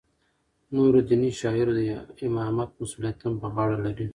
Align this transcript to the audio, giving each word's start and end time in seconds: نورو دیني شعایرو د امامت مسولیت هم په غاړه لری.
نورو 0.75 0.99
دیني 1.09 1.29
شعایرو 1.39 1.73
د 1.77 1.79
امامت 2.25 2.69
مسولیت 2.79 3.17
هم 3.23 3.33
په 3.41 3.47
غاړه 3.53 3.77
لری. 3.85 4.07